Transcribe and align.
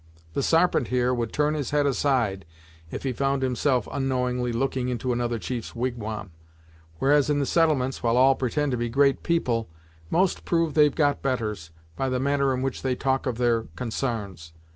The 0.33 0.41
Sarpent, 0.41 0.87
here, 0.87 1.13
would 1.13 1.31
turn 1.31 1.53
his 1.53 1.69
head 1.69 1.85
aside 1.85 2.43
if 2.89 3.03
he 3.03 3.13
found 3.13 3.43
himself 3.43 3.87
onknowingly 3.91 4.51
lookin' 4.51 4.89
into 4.89 5.13
another 5.13 5.37
chief's 5.37 5.75
wigwam, 5.75 6.31
whereas 6.97 7.29
in 7.29 7.37
the 7.37 7.45
settlements 7.45 8.01
while 8.01 8.17
all 8.17 8.33
pretend 8.33 8.71
to 8.71 8.79
be 8.79 8.89
great 8.89 9.21
people, 9.21 9.69
most 10.09 10.43
prove 10.43 10.73
they've 10.73 10.95
got 10.95 11.21
betters, 11.21 11.69
by 11.95 12.09
the 12.09 12.19
manner 12.19 12.51
in 12.51 12.63
which 12.63 12.81
they 12.81 12.95
talk 12.95 13.27
of 13.27 13.37
their 13.37 13.65
consarns. 13.75 14.53